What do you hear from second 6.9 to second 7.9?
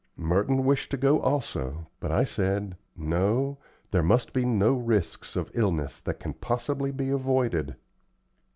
avoided."